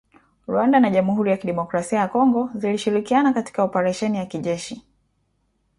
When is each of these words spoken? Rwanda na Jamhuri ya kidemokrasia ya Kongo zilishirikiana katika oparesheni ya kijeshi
Rwanda 0.47 0.79
na 0.79 0.89
Jamhuri 0.89 1.31
ya 1.31 1.37
kidemokrasia 1.37 1.99
ya 1.99 2.07
Kongo 2.07 2.49
zilishirikiana 2.55 3.33
katika 3.33 3.63
oparesheni 3.63 4.17
ya 4.17 4.25
kijeshi 4.25 4.85